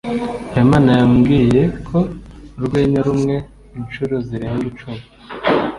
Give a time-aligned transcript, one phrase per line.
[0.53, 1.97] habimana yambwiye ko
[2.57, 3.35] urwenya rumwe
[3.77, 5.03] inshuro zirenga icumi